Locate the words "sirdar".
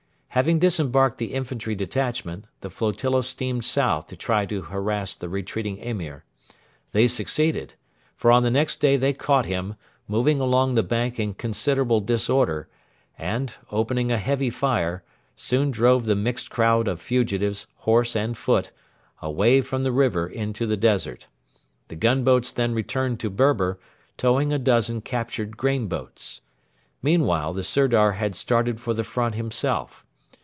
27.65-28.13